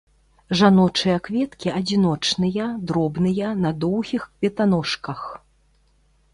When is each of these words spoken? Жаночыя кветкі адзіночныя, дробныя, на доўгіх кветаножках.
Жаночыя 0.61 1.17
кветкі 1.27 1.73
адзіночныя, 1.79 2.71
дробныя, 2.91 3.53
на 3.69 3.75
доўгіх 3.87 4.27
кветаножках. 4.33 5.19